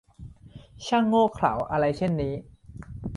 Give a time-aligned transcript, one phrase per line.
[0.87, 2.33] ช่างโง่เขลาอะไรเช่นนี้!